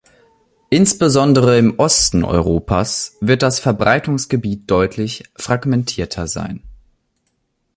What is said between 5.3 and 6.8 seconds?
fragmentierter sein.